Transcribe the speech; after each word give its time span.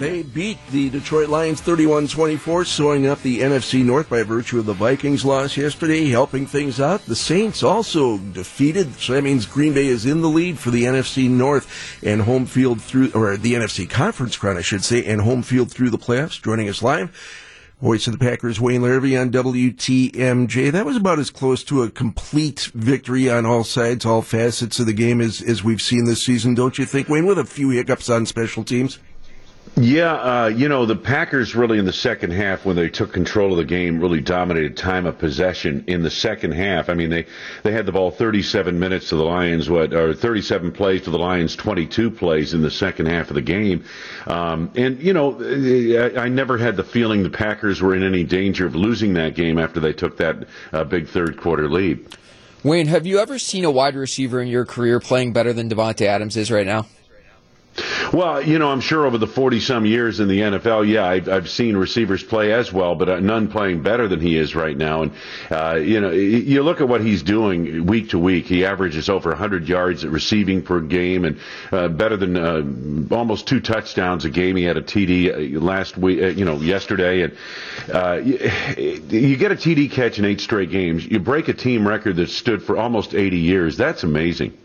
They 0.00 0.22
beat 0.22 0.56
the 0.70 0.88
Detroit 0.88 1.28
Lions 1.28 1.60
31-24, 1.60 2.66
sewing 2.66 3.06
up 3.06 3.20
the 3.20 3.40
NFC 3.40 3.84
North 3.84 4.08
by 4.08 4.22
virtue 4.22 4.58
of 4.58 4.64
the 4.64 4.72
Vikings 4.72 5.26
loss 5.26 5.58
yesterday, 5.58 6.08
helping 6.08 6.46
things 6.46 6.80
out. 6.80 7.04
The 7.04 7.14
Saints 7.14 7.62
also 7.62 8.16
defeated, 8.16 8.94
so 8.94 9.12
that 9.12 9.22
means 9.22 9.44
Green 9.44 9.74
Bay 9.74 9.88
is 9.88 10.06
in 10.06 10.22
the 10.22 10.28
lead 10.30 10.58
for 10.58 10.70
the 10.70 10.84
NFC 10.84 11.28
North 11.28 12.02
and 12.02 12.22
home 12.22 12.46
field 12.46 12.80
through, 12.80 13.10
or 13.12 13.36
the 13.36 13.52
NFC 13.52 13.90
Conference 13.90 14.38
crown, 14.38 14.56
I 14.56 14.62
should 14.62 14.84
say, 14.84 15.04
and 15.04 15.20
home 15.20 15.42
field 15.42 15.70
through 15.70 15.90
the 15.90 15.98
playoffs. 15.98 16.42
Joining 16.42 16.70
us 16.70 16.82
live, 16.82 17.14
voice 17.82 18.06
of 18.06 18.18
the 18.18 18.24
Packers, 18.24 18.58
Wayne 18.58 18.80
Larrivee 18.80 19.20
on 19.20 19.30
WTMJ. 19.30 20.72
That 20.72 20.86
was 20.86 20.96
about 20.96 21.18
as 21.18 21.28
close 21.28 21.62
to 21.64 21.82
a 21.82 21.90
complete 21.90 22.70
victory 22.72 23.28
on 23.28 23.44
all 23.44 23.64
sides, 23.64 24.06
all 24.06 24.22
facets 24.22 24.80
of 24.80 24.86
the 24.86 24.94
game 24.94 25.20
as, 25.20 25.42
as 25.42 25.62
we've 25.62 25.82
seen 25.82 26.06
this 26.06 26.22
season, 26.22 26.54
don't 26.54 26.78
you 26.78 26.86
think, 26.86 27.10
Wayne, 27.10 27.26
with 27.26 27.38
a 27.38 27.44
few 27.44 27.68
hiccups 27.68 28.08
on 28.08 28.24
special 28.24 28.64
teams? 28.64 28.98
Yeah, 29.76 30.12
uh, 30.12 30.46
you 30.48 30.68
know, 30.68 30.84
the 30.84 30.96
Packers 30.96 31.54
really 31.54 31.78
in 31.78 31.84
the 31.84 31.92
second 31.92 32.32
half, 32.32 32.66
when 32.66 32.76
they 32.76 32.90
took 32.90 33.12
control 33.12 33.52
of 33.52 33.56
the 33.56 33.64
game, 33.64 34.00
really 34.00 34.20
dominated 34.20 34.76
time 34.76 35.06
of 35.06 35.16
possession 35.16 35.84
in 35.86 36.02
the 36.02 36.10
second 36.10 36.52
half. 36.52 36.90
I 36.90 36.94
mean, 36.94 37.08
they, 37.08 37.26
they 37.62 37.72
had 37.72 37.86
the 37.86 37.92
ball 37.92 38.10
37 38.10 38.78
minutes 38.78 39.08
to 39.10 39.16
the 39.16 39.24
Lions, 39.24 39.70
what, 39.70 39.94
or 39.94 40.12
37 40.12 40.72
plays 40.72 41.02
to 41.02 41.10
the 41.10 41.18
Lions, 41.18 41.56
22 41.56 42.10
plays 42.10 42.52
in 42.52 42.62
the 42.62 42.70
second 42.70 43.06
half 43.06 43.28
of 43.28 43.34
the 43.34 43.42
game. 43.42 43.84
Um, 44.26 44.70
and, 44.74 45.00
you 45.00 45.12
know, 45.12 45.40
I, 45.40 46.24
I, 46.24 46.28
never 46.28 46.58
had 46.58 46.76
the 46.76 46.84
feeling 46.84 47.22
the 47.22 47.30
Packers 47.30 47.80
were 47.80 47.94
in 47.94 48.02
any 48.02 48.24
danger 48.24 48.66
of 48.66 48.74
losing 48.74 49.14
that 49.14 49.34
game 49.34 49.58
after 49.58 49.80
they 49.80 49.92
took 49.92 50.18
that 50.18 50.48
uh, 50.72 50.84
big 50.84 51.08
third 51.08 51.40
quarter 51.40 51.70
lead. 51.70 52.06
Wayne, 52.62 52.88
have 52.88 53.06
you 53.06 53.18
ever 53.18 53.38
seen 53.38 53.64
a 53.64 53.70
wide 53.70 53.94
receiver 53.94 54.42
in 54.42 54.48
your 54.48 54.66
career 54.66 55.00
playing 55.00 55.32
better 55.32 55.52
than 55.54 55.70
Davante 55.70 56.04
Adams 56.04 56.36
is 56.36 56.50
right 56.50 56.66
now? 56.66 56.86
Well, 58.12 58.42
you 58.42 58.58
know, 58.58 58.70
I'm 58.70 58.80
sure 58.80 59.06
over 59.06 59.18
the 59.18 59.28
40 59.28 59.60
some 59.60 59.86
years 59.86 60.18
in 60.18 60.26
the 60.26 60.40
NFL, 60.40 60.88
yeah, 60.88 61.04
I've, 61.06 61.28
I've 61.28 61.48
seen 61.48 61.76
receivers 61.76 62.24
play 62.24 62.52
as 62.52 62.72
well, 62.72 62.96
but 62.96 63.08
uh, 63.08 63.20
none 63.20 63.46
playing 63.48 63.82
better 63.82 64.08
than 64.08 64.18
he 64.20 64.36
is 64.36 64.56
right 64.56 64.76
now. 64.76 65.02
And, 65.02 65.12
uh, 65.48 65.74
you 65.76 66.00
know, 66.00 66.10
you 66.10 66.64
look 66.64 66.80
at 66.80 66.88
what 66.88 67.02
he's 67.02 67.22
doing 67.22 67.86
week 67.86 68.10
to 68.10 68.18
week. 68.18 68.46
He 68.46 68.64
averages 68.64 69.08
over 69.08 69.30
100 69.30 69.68
yards 69.68 70.04
at 70.04 70.10
receiving 70.10 70.62
per 70.62 70.80
game 70.80 71.24
and 71.24 71.38
uh, 71.70 71.86
better 71.86 72.16
than 72.16 72.36
uh, 72.36 73.14
almost 73.14 73.46
two 73.46 73.60
touchdowns 73.60 74.24
a 74.24 74.30
game. 74.30 74.56
He 74.56 74.64
had 74.64 74.76
a 74.76 74.82
TD 74.82 75.56
uh, 75.56 75.60
last 75.60 75.96
week, 75.96 76.20
uh, 76.20 76.26
you 76.26 76.44
know, 76.44 76.56
yesterday. 76.56 77.22
And 77.22 78.26
you, 78.26 78.40
you 79.08 79.36
get 79.36 79.52
a 79.52 79.56
TD 79.56 79.88
catch 79.92 80.18
in 80.18 80.24
eight 80.24 80.40
straight 80.40 80.70
games. 80.70 81.06
You 81.06 81.20
break 81.20 81.46
a 81.46 81.54
team 81.54 81.86
record 81.86 82.16
that 82.16 82.30
stood 82.30 82.64
for 82.64 82.76
almost 82.76 83.14
80 83.14 83.38
years. 83.38 83.76
That's 83.76 84.02
amazing. 84.02 84.58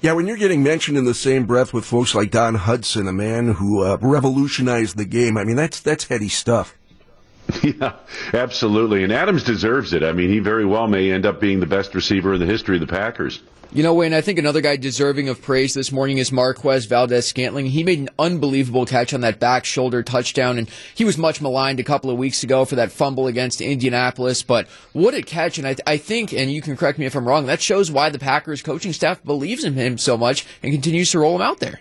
Yeah, 0.00 0.12
when 0.12 0.28
you're 0.28 0.36
getting 0.36 0.62
mentioned 0.62 0.96
in 0.96 1.06
the 1.06 1.14
same 1.14 1.44
breath 1.44 1.74
with 1.74 1.84
folks 1.84 2.14
like 2.14 2.30
Don 2.30 2.56
Hutson, 2.56 3.08
a 3.08 3.12
man 3.12 3.54
who 3.54 3.82
uh, 3.82 3.98
revolutionized 4.00 4.96
the 4.96 5.04
game, 5.04 5.36
I 5.36 5.44
mean 5.44 5.56
that's 5.56 5.80
that's 5.80 6.04
heady 6.04 6.28
stuff. 6.28 6.74
Yeah, 7.62 7.94
absolutely. 8.34 9.04
And 9.04 9.12
Adams 9.12 9.42
deserves 9.42 9.94
it. 9.94 10.02
I 10.02 10.12
mean, 10.12 10.28
he 10.28 10.38
very 10.38 10.66
well 10.66 10.86
may 10.86 11.10
end 11.10 11.24
up 11.24 11.40
being 11.40 11.60
the 11.60 11.66
best 11.66 11.94
receiver 11.94 12.34
in 12.34 12.40
the 12.40 12.46
history 12.46 12.76
of 12.76 12.80
the 12.82 12.86
Packers. 12.86 13.40
You 13.70 13.82
know, 13.82 13.92
Wayne, 13.92 14.14
I 14.14 14.22
think 14.22 14.38
another 14.38 14.62
guy 14.62 14.76
deserving 14.76 15.28
of 15.28 15.42
praise 15.42 15.74
this 15.74 15.92
morning 15.92 16.16
is 16.16 16.32
Marquez 16.32 16.86
Valdes 16.86 17.26
Scantling. 17.26 17.66
He 17.66 17.84
made 17.84 17.98
an 17.98 18.08
unbelievable 18.18 18.86
catch 18.86 19.12
on 19.12 19.20
that 19.20 19.38
back 19.38 19.66
shoulder 19.66 20.02
touchdown, 20.02 20.56
and 20.56 20.70
he 20.94 21.04
was 21.04 21.18
much 21.18 21.42
maligned 21.42 21.78
a 21.78 21.84
couple 21.84 22.10
of 22.10 22.16
weeks 22.16 22.42
ago 22.42 22.64
for 22.64 22.76
that 22.76 22.90
fumble 22.90 23.26
against 23.26 23.60
Indianapolis. 23.60 24.42
But 24.42 24.68
what 24.94 25.12
a 25.12 25.20
catch! 25.20 25.58
And 25.58 25.68
I, 25.68 25.76
I 25.86 25.98
think, 25.98 26.32
and 26.32 26.50
you 26.50 26.62
can 26.62 26.78
correct 26.78 26.98
me 26.98 27.04
if 27.04 27.14
I'm 27.14 27.28
wrong, 27.28 27.44
that 27.44 27.60
shows 27.60 27.90
why 27.90 28.08
the 28.08 28.18
Packers 28.18 28.62
coaching 28.62 28.94
staff 28.94 29.22
believes 29.22 29.64
in 29.64 29.74
him 29.74 29.98
so 29.98 30.16
much 30.16 30.46
and 30.62 30.72
continues 30.72 31.10
to 31.10 31.18
roll 31.18 31.36
him 31.36 31.42
out 31.42 31.60
there. 31.60 31.80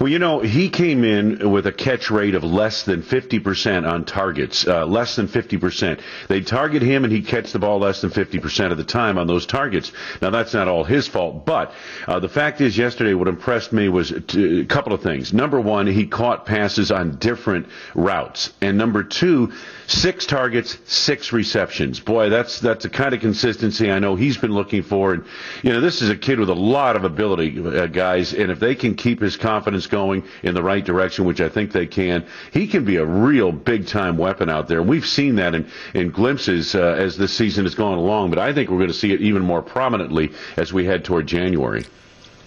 Well, 0.00 0.08
you 0.08 0.20
know, 0.20 0.38
he 0.38 0.70
came 0.70 1.02
in 1.02 1.50
with 1.50 1.66
a 1.66 1.72
catch 1.72 2.08
rate 2.08 2.36
of 2.36 2.44
less 2.44 2.84
than 2.84 3.02
50% 3.02 3.84
on 3.90 4.04
targets, 4.04 4.64
uh, 4.64 4.86
less 4.86 5.16
than 5.16 5.26
50%. 5.26 5.98
They'd 6.28 6.46
target 6.46 6.82
him 6.82 7.02
and 7.02 7.12
he'd 7.12 7.26
catch 7.26 7.50
the 7.50 7.58
ball 7.58 7.80
less 7.80 8.00
than 8.00 8.10
50% 8.10 8.70
of 8.70 8.76
the 8.78 8.84
time 8.84 9.18
on 9.18 9.26
those 9.26 9.44
targets. 9.44 9.90
Now, 10.22 10.30
that's 10.30 10.54
not 10.54 10.68
all 10.68 10.84
his 10.84 11.08
fault, 11.08 11.44
but 11.44 11.72
uh, 12.06 12.20
the 12.20 12.28
fact 12.28 12.60
is, 12.60 12.78
yesterday, 12.78 13.12
what 13.14 13.26
impressed 13.26 13.72
me 13.72 13.88
was 13.88 14.12
a 14.12 14.64
couple 14.66 14.92
of 14.92 15.02
things. 15.02 15.32
Number 15.32 15.60
one, 15.60 15.88
he 15.88 16.06
caught 16.06 16.46
passes 16.46 16.92
on 16.92 17.16
different 17.16 17.66
routes. 17.96 18.52
And 18.60 18.78
number 18.78 19.02
two, 19.02 19.52
six 19.88 20.26
targets, 20.26 20.78
six 20.84 21.32
receptions. 21.32 21.98
Boy, 21.98 22.28
that's 22.28 22.60
that's 22.60 22.84
the 22.84 22.90
kind 22.90 23.14
of 23.14 23.20
consistency 23.20 23.90
I 23.90 23.98
know 23.98 24.14
he's 24.14 24.36
been 24.36 24.52
looking 24.52 24.82
for. 24.84 25.14
And, 25.14 25.24
you 25.64 25.72
know, 25.72 25.80
this 25.80 26.02
is 26.02 26.10
a 26.10 26.16
kid 26.16 26.38
with 26.38 26.50
a 26.50 26.54
lot 26.54 26.94
of 26.94 27.02
ability, 27.02 27.58
uh, 27.66 27.86
guys, 27.86 28.32
and 28.32 28.52
if 28.52 28.60
they 28.60 28.76
can 28.76 28.94
keep 28.94 29.20
his 29.20 29.36
confidence 29.36 29.87
going 29.88 30.24
in 30.42 30.54
the 30.54 30.62
right 30.62 30.84
direction, 30.84 31.24
which 31.24 31.40
I 31.40 31.48
think 31.48 31.72
they 31.72 31.86
can, 31.86 32.26
he 32.52 32.66
can 32.66 32.84
be 32.84 32.96
a 32.96 33.04
real 33.04 33.52
big 33.52 33.86
time 33.86 34.16
weapon 34.16 34.48
out 34.48 34.68
there. 34.68 34.82
We've 34.82 35.06
seen 35.06 35.36
that 35.36 35.54
in, 35.54 35.68
in 35.94 36.10
glimpses 36.10 36.74
uh, 36.74 36.80
as 36.98 37.16
this 37.16 37.32
season 37.32 37.64
has 37.64 37.74
gone 37.74 37.98
along, 37.98 38.30
but 38.30 38.38
I 38.38 38.52
think 38.52 38.70
we're 38.70 38.78
going 38.78 38.88
to 38.88 38.94
see 38.94 39.12
it 39.12 39.20
even 39.20 39.42
more 39.42 39.62
prominently 39.62 40.32
as 40.56 40.72
we 40.72 40.84
head 40.84 41.04
toward 41.04 41.26
January. 41.26 41.84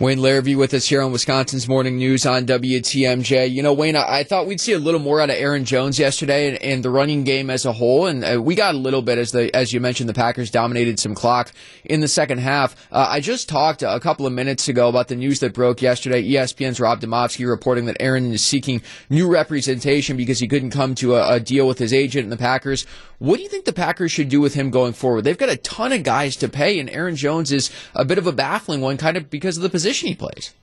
Wayne 0.02 0.18
Larrivee 0.18 0.58
with 0.58 0.74
us 0.74 0.88
here 0.88 1.00
on 1.04 1.12
Wisconsin's 1.12 1.68
Morning 1.68 1.96
News 1.96 2.26
on 2.26 2.48
WTMJ. 2.48 3.52
You 3.52 3.62
know, 3.62 3.72
Wayne, 3.72 3.96
I, 3.96 4.22
I 4.22 4.24
thought 4.24 4.48
we'd 4.48 4.60
see 4.60 4.74
a 4.74 4.80
little 4.80 5.00
more 5.00 5.22
out 5.22 5.30
of 5.30 5.36
Aaron 5.36 5.64
Jones 5.64 6.00
yesterday 6.00 6.48
and, 6.48 6.58
and 6.58 6.84
the 6.84 6.90
running 6.90 7.24
game 7.24 7.52
as 7.52 7.68
a 7.68 7.72
whole, 7.72 8.08
and 8.08 8.26
uh, 8.26 8.42
we 8.42 8.56
got 8.56 8.74
a 8.74 8.80
little 8.80 9.04
bit 9.04 9.20
as 9.20 9.32
the 9.32 9.56
as 9.56 9.74
you 9.74 9.80
mentioned, 9.80 10.10
the 10.10 10.16
Packers 10.16 10.50
dominated 10.50 11.00
some 11.00 11.14
clock 11.14 11.52
in 11.86 12.02
the 12.02 12.08
second 12.08 12.40
half. 12.40 12.76
Uh, 12.92 13.10
I 13.12 13.20
just 13.20 13.48
talked 13.48 13.84
a 13.84 14.00
couple 14.00 14.26
of 14.26 14.34
minutes 14.34 14.68
ago 14.68 14.90
about 14.90 15.08
the 15.08 15.16
news 15.16 15.40
that 15.42 15.54
broke 15.54 15.84
yesterday. 15.84 16.28
ESPN's 16.28 16.80
Rob 16.80 17.00
Demovsky 17.00 17.48
reporting 17.48 17.86
that 17.86 17.98
Aaron 18.00 18.34
is 18.34 18.44
seeking 18.44 18.82
new 19.12 19.32
representation 19.32 20.18
because 20.18 20.40
he 20.40 20.48
couldn't 20.48 20.72
come 20.72 20.96
to 20.96 21.14
a, 21.14 21.36
a 21.36 21.40
deal 21.40 21.68
with 21.68 21.78
his 21.78 21.94
agent 21.94 22.24
and 22.24 22.32
the 22.32 22.38
Packers. 22.38 22.88
What 23.20 23.38
do 23.38 23.44
you 23.44 23.50
think 23.50 23.66
the 23.66 23.72
Packers 23.72 24.12
should 24.12 24.30
do 24.30 24.42
with 24.42 24.56
him 24.56 24.72
going 24.72 24.94
forward? 24.94 25.26
They've 25.26 25.38
got 25.38 25.50
a 25.50 25.58
ton 25.58 25.92
of 25.92 26.02
guys 26.02 26.36
to 26.38 26.50
pay, 26.50 26.80
and 26.80 26.90
Aaron 26.90 27.16
Jones 27.16 27.52
is 27.52 27.70
a 27.94 28.04
bit 28.04 28.18
of 28.18 28.26
a 28.26 28.32
baffling 28.32 28.82
one, 28.82 28.98
kind 28.98 29.16
of 29.16 29.30
because 29.30 29.58
of 29.58 29.62
the 29.62 29.70
position 29.70 29.91
he 30.00 30.16
plays. 30.16 30.54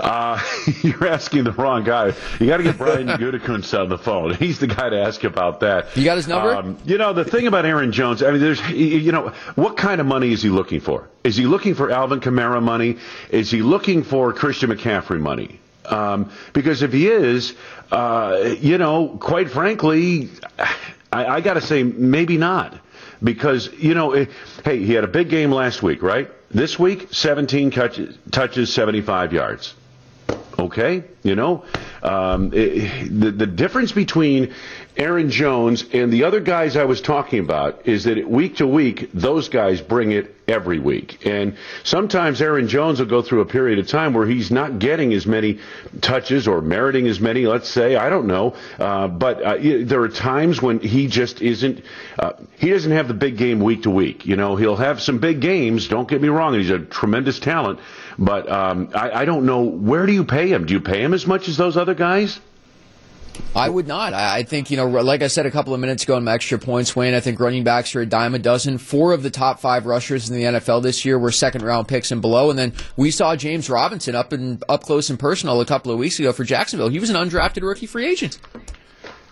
Uh, 0.00 0.40
you're 0.82 1.08
asking 1.08 1.44
the 1.44 1.52
wrong 1.52 1.84
guy. 1.84 2.12
You 2.38 2.46
got 2.46 2.58
to 2.58 2.62
get 2.62 2.78
Brian 2.78 3.06
Gutekunst 3.08 3.78
on 3.78 3.88
the 3.88 3.98
phone. 3.98 4.34
He's 4.34 4.58
the 4.58 4.66
guy 4.66 4.88
to 4.88 5.00
ask 5.00 5.24
about 5.24 5.60
that. 5.60 5.96
You 5.96 6.04
got 6.04 6.16
his 6.16 6.28
number? 6.28 6.54
Um, 6.54 6.78
you 6.84 6.98
know, 6.98 7.12
the 7.12 7.24
thing 7.24 7.46
about 7.46 7.64
Aaron 7.64 7.92
Jones, 7.92 8.22
I 8.22 8.30
mean, 8.30 8.40
there's, 8.40 8.66
you 8.70 9.12
know, 9.12 9.28
what 9.54 9.76
kind 9.76 10.00
of 10.00 10.06
money 10.06 10.32
is 10.32 10.42
he 10.42 10.50
looking 10.50 10.80
for? 10.80 11.08
Is 11.24 11.36
he 11.36 11.46
looking 11.46 11.74
for 11.74 11.90
Alvin 11.90 12.20
Kamara 12.20 12.62
money? 12.62 12.98
Is 13.30 13.50
he 13.50 13.62
looking 13.62 14.02
for 14.02 14.32
Christian 14.32 14.70
McCaffrey 14.70 15.20
money? 15.20 15.60
Um, 15.84 16.30
because 16.52 16.82
if 16.82 16.92
he 16.92 17.08
is, 17.08 17.54
uh, 17.90 18.54
you 18.60 18.78
know, 18.78 19.16
quite 19.20 19.50
frankly, 19.50 20.28
I, 21.10 21.26
I 21.26 21.40
got 21.40 21.54
to 21.54 21.60
say, 21.62 21.82
maybe 21.82 22.36
not. 22.36 22.78
Because, 23.22 23.72
you 23.72 23.94
know, 23.94 24.12
it, 24.12 24.30
hey, 24.64 24.84
he 24.84 24.92
had 24.92 25.02
a 25.02 25.08
big 25.08 25.28
game 25.28 25.50
last 25.50 25.82
week, 25.82 26.02
right? 26.02 26.30
This 26.50 26.78
week, 26.78 27.08
17 27.12 27.70
touches, 27.70 28.16
touches 28.30 28.72
75 28.72 29.32
yards. 29.32 29.74
Okay, 30.58 31.04
you 31.22 31.36
know, 31.36 31.64
um, 32.02 32.52
it, 32.52 33.08
the 33.08 33.30
the 33.30 33.46
difference 33.46 33.92
between 33.92 34.54
Aaron 34.96 35.30
Jones 35.30 35.84
and 35.92 36.12
the 36.12 36.24
other 36.24 36.40
guys 36.40 36.76
I 36.76 36.84
was 36.84 37.00
talking 37.00 37.38
about 37.38 37.86
is 37.86 38.04
that 38.04 38.28
week 38.28 38.56
to 38.56 38.66
week, 38.66 39.10
those 39.14 39.48
guys 39.48 39.80
bring 39.80 40.10
it 40.10 40.34
every 40.48 40.78
week. 40.78 41.26
And 41.26 41.56
sometimes 41.84 42.40
Aaron 42.40 42.68
Jones 42.68 42.98
will 42.98 43.06
go 43.06 43.22
through 43.22 43.42
a 43.42 43.46
period 43.46 43.78
of 43.78 43.86
time 43.86 44.14
where 44.14 44.26
he's 44.26 44.50
not 44.50 44.78
getting 44.78 45.12
as 45.12 45.26
many 45.26 45.58
touches 46.00 46.48
or 46.48 46.60
meriting 46.62 47.06
as 47.06 47.20
many, 47.20 47.46
let's 47.46 47.68
say. 47.68 47.96
I 47.96 48.08
don't 48.08 48.26
know. 48.26 48.56
Uh, 48.78 49.08
but 49.08 49.42
uh, 49.42 49.56
there 49.60 50.00
are 50.00 50.08
times 50.08 50.60
when 50.60 50.80
he 50.80 51.06
just 51.06 51.42
isn't, 51.42 51.84
uh, 52.18 52.32
he 52.56 52.70
doesn't 52.70 52.92
have 52.92 53.08
the 53.08 53.14
big 53.14 53.36
game 53.36 53.60
week 53.60 53.82
to 53.82 53.90
week. 53.90 54.26
You 54.26 54.36
know, 54.36 54.56
he'll 54.56 54.76
have 54.76 55.00
some 55.00 55.18
big 55.18 55.40
games, 55.40 55.88
don't 55.88 56.08
get 56.08 56.20
me 56.20 56.28
wrong, 56.28 56.54
he's 56.54 56.70
a 56.70 56.78
tremendous 56.78 57.38
talent. 57.38 57.80
But 58.18 58.50
um, 58.50 58.90
I, 58.94 59.10
I 59.10 59.24
don't 59.26 59.46
know, 59.46 59.62
where 59.62 60.06
do 60.06 60.12
you 60.12 60.24
pay 60.24 60.48
him? 60.48 60.66
Do 60.66 60.74
you 60.74 60.80
pay 60.80 61.02
him 61.02 61.14
as 61.14 61.26
much 61.26 61.48
as 61.48 61.56
those 61.56 61.76
other 61.76 61.94
guys? 61.94 62.40
I 63.54 63.68
would 63.68 63.86
not. 63.86 64.12
I 64.12 64.42
think, 64.42 64.70
you 64.70 64.76
know, 64.76 64.86
like 64.86 65.22
I 65.22 65.26
said 65.26 65.46
a 65.46 65.50
couple 65.50 65.74
of 65.74 65.80
minutes 65.80 66.04
ago 66.04 66.16
in 66.16 66.24
my 66.24 66.32
extra 66.32 66.58
points, 66.58 66.94
Wayne, 66.94 67.14
I 67.14 67.20
think 67.20 67.40
running 67.40 67.64
backs 67.64 67.94
are 67.96 68.00
a 68.00 68.06
dime 68.06 68.34
a 68.34 68.38
dozen. 68.38 68.78
Four 68.78 69.12
of 69.12 69.22
the 69.22 69.30
top 69.30 69.58
five 69.60 69.86
rushers 69.86 70.30
in 70.30 70.36
the 70.36 70.44
NFL 70.44 70.82
this 70.82 71.04
year 71.04 71.18
were 71.18 71.32
second 71.32 71.62
round 71.62 71.88
picks 71.88 72.10
and 72.10 72.20
below. 72.20 72.50
And 72.50 72.58
then 72.58 72.72
we 72.96 73.10
saw 73.10 73.34
James 73.36 73.68
Robinson 73.68 74.14
up 74.14 74.32
and 74.32 74.62
up 74.68 74.82
close 74.82 75.10
and 75.10 75.18
personal 75.18 75.60
a 75.60 75.66
couple 75.66 75.90
of 75.90 75.98
weeks 75.98 76.18
ago 76.18 76.32
for 76.32 76.44
Jacksonville. 76.44 76.88
He 76.88 77.00
was 77.00 77.10
an 77.10 77.16
undrafted 77.16 77.62
rookie 77.62 77.86
free 77.86 78.06
agent. 78.06 78.38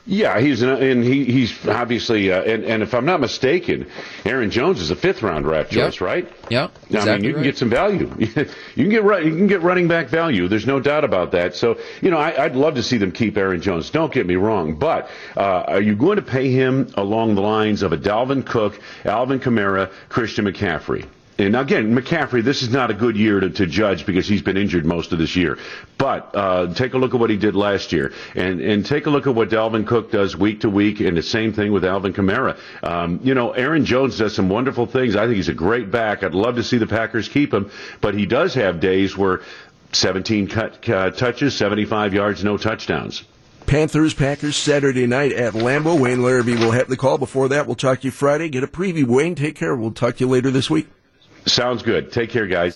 Yeah, 0.09 0.39
he's 0.39 0.63
an, 0.63 0.69
and 0.69 1.03
he, 1.03 1.25
he's 1.25 1.67
obviously 1.67 2.31
uh, 2.31 2.41
and, 2.43 2.65
and 2.65 2.83
if 2.85 2.95
I'm 2.95 3.05
not 3.05 3.21
mistaken, 3.21 3.89
Aaron 4.25 4.53
Jones 4.53 4.81
is 4.81 4.93
a 4.93 4.97
fifth 4.97 5.23
round 5.23 5.45
draft 5.45 5.73
choice, 5.73 5.95
yep. 5.95 6.01
right? 6.01 6.33
Yeah, 6.49 6.69
exactly 6.85 7.11
I 7.11 7.17
mean, 7.17 7.25
you 7.25 7.35
can 7.35 7.43
get 7.43 7.59
some 7.59 7.71
value. 7.71 8.15
you 8.19 8.29
can 8.29 8.91
get 8.91 9.25
you 9.25 9.37
can 9.37 9.49
get 9.49 9.63
running 9.63 9.89
back 9.89 10.09
value. 10.09 10.47
There's 10.47 10.67
no 10.67 10.79
doubt 10.79 11.03
about 11.03 11.33
that. 11.33 11.57
So 11.57 11.79
you 12.01 12.11
know, 12.13 12.19
I, 12.19 12.47
would 12.47 12.55
love 12.55 12.77
to 12.77 12.85
see 12.85 12.99
them 12.99 13.11
keep 13.11 13.37
Aaron 13.37 13.61
Jones. 13.61 13.91
Don't 13.91 14.13
get 14.13 14.27
me 14.27 14.37
wrong, 14.37 14.77
but 14.77 15.11
uh, 15.37 15.41
are 15.41 15.81
you 15.81 15.97
going 15.97 16.17
to 16.17 16.23
pay 16.23 16.53
him 16.53 16.89
along 16.95 17.35
the 17.35 17.43
lines 17.43 17.83
of 17.83 17.93
a 17.93 17.97
Dalvin 17.97 18.47
Cook, 18.47 18.79
Alvin 19.05 19.41
Kamara, 19.41 19.91
Christian 20.09 20.45
McCaffrey? 20.45 21.09
And 21.39 21.55
again, 21.55 21.95
McCaffrey, 21.95 22.43
this 22.43 22.63
is 22.63 22.71
not 22.71 22.91
a 22.91 22.95
good 22.95 23.17
year 23.17 23.41
to, 23.41 23.51
to 23.51 23.67
judge 23.67 24.07
because 24.07 24.27
he's 24.27 24.41
been 24.41 24.57
injured 24.57 24.87
most 24.87 25.13
of 25.13 25.19
this 25.19 25.37
year. 25.37 25.59
But 25.99 26.35
uh, 26.35 26.73
take 26.73 26.95
a 26.95 26.99
look 26.99 27.13
at 27.13 27.21
what 27.21 27.29
he 27.29 27.37
did 27.37 27.55
last 27.55 27.93
year, 27.93 28.13
and 28.35 28.61
and 28.61 28.87
take 28.87 29.07
a 29.07 29.11
look 29.11 29.27
at 29.27 29.35
what 29.35 29.51
Dalvin 29.51 29.87
Cook 29.87 30.11
does 30.11 30.37
week 30.37 30.61
to 30.61 30.71
week, 30.71 31.01
and 31.01 31.17
the 31.17 31.23
same 31.23 31.53
thing 31.53 31.73
with 31.73 31.85
Alvin 31.85 32.15
Kamara. 32.15 32.59
Um, 32.83 33.21
you 33.23 33.35
know, 33.35 33.53
Aaron 33.53 33.85
Jones 33.85 34.19
does 34.19 34.35
some 34.35 34.49
wonderful 34.49 34.87
things. 34.87 35.15
I 35.15 35.25
think 35.25 35.37
he's 35.37 35.49
a 35.49 35.55
great 35.55 35.91
back. 35.91 36.23
I'd 36.23 36.35
love 36.35 36.57
to 36.57 36.65
see 36.65 36.79
the 36.79 36.87
Packers 36.87 37.29
keep 37.29 37.53
him, 37.53 37.71
but 38.01 38.15
he 38.15 38.25
does 38.25 38.55
have 38.55 38.81
days 38.81 39.17
where 39.17 39.43
17 39.93 40.49
cut, 40.49 40.89
uh, 40.89 41.11
touches, 41.11 41.55
75 41.55 42.15
yards, 42.15 42.45
no 42.45 42.57
touchdowns. 42.57 43.25
Panthers, 43.67 44.15
Packers, 44.15 44.57
Saturday 44.57 45.07
night 45.07 45.33
at 45.33 45.55
Lambeau. 45.55 45.99
Wayne 45.99 46.19
Larrivee 46.19 46.59
will 46.59 46.71
have 46.71 46.89
the 46.89 46.97
call. 46.97 47.19
Before 47.19 47.49
that, 47.49 47.67
we'll 47.67 47.75
talk 47.75 48.01
to 48.01 48.07
you 48.07 48.13
Friday. 48.13 48.49
Get 48.49 48.63
a 48.63 48.69
preview. 48.69 49.05
Wayne, 49.05 49.35
take 49.35 49.57
care. 49.57 49.75
We'll 49.75 49.91
talk 49.91 50.17
to 50.17 50.25
you 50.25 50.31
later 50.31 50.53
this 50.53 50.71
week. 50.71 50.87
Sounds 51.47 51.83
good. 51.83 52.11
Take 52.11 52.31
care, 52.31 52.47
guys. 52.47 52.75